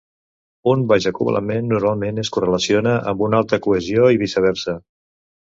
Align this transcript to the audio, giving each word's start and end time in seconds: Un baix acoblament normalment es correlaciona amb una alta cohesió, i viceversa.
Un 0.69 0.85
baix 0.91 1.05
acoblament 1.11 1.69
normalment 1.73 2.21
es 2.23 2.33
correlaciona 2.39 2.95
amb 3.13 3.23
una 3.27 3.43
alta 3.43 3.61
cohesió, 3.67 4.09
i 4.19 4.23
viceversa. 4.25 4.77